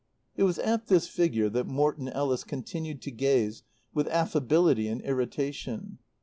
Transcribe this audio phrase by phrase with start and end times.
[0.35, 3.61] It was at this figure that Morton Ellis continued to gaze
[3.93, 5.99] with affability and irritation.